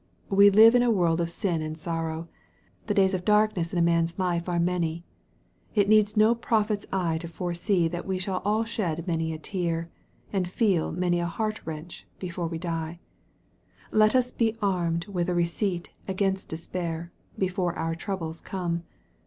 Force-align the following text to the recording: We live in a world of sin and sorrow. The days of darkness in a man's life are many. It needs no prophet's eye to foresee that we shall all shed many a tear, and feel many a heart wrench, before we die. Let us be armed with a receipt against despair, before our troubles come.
We 0.31 0.49
live 0.49 0.73
in 0.73 0.81
a 0.81 0.89
world 0.89 1.21
of 1.21 1.29
sin 1.29 1.61
and 1.61 1.77
sorrow. 1.77 2.27
The 2.87 2.95
days 2.95 3.13
of 3.13 3.23
darkness 3.23 3.71
in 3.71 3.77
a 3.77 3.83
man's 3.83 4.17
life 4.17 4.49
are 4.49 4.59
many. 4.59 5.05
It 5.75 5.87
needs 5.87 6.17
no 6.17 6.33
prophet's 6.33 6.87
eye 6.91 7.19
to 7.19 7.27
foresee 7.27 7.87
that 7.87 8.07
we 8.07 8.17
shall 8.17 8.41
all 8.43 8.63
shed 8.63 9.05
many 9.05 9.31
a 9.31 9.37
tear, 9.37 9.91
and 10.33 10.49
feel 10.49 10.91
many 10.91 11.19
a 11.19 11.27
heart 11.27 11.61
wrench, 11.65 12.07
before 12.17 12.47
we 12.47 12.57
die. 12.57 12.99
Let 13.91 14.15
us 14.15 14.31
be 14.31 14.57
armed 14.59 15.05
with 15.05 15.29
a 15.29 15.35
receipt 15.35 15.91
against 16.07 16.49
despair, 16.49 17.11
before 17.37 17.75
our 17.77 17.93
troubles 17.93 18.41
come. 18.41 18.81